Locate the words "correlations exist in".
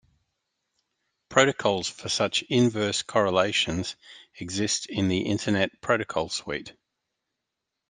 3.03-5.09